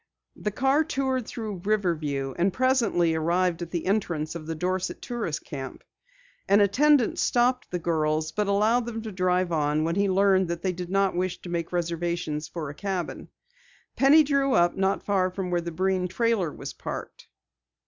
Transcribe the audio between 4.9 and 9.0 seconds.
Tourist Camp. An attendant stopped the girls, but allowed